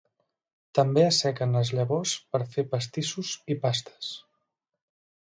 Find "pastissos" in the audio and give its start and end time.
2.71-3.35